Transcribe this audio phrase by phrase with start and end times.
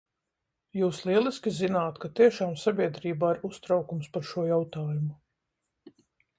[0.77, 5.95] Jūs lieliski zināt, ka tiešām sabiedrībā ir uztraukums par šo jautājumu.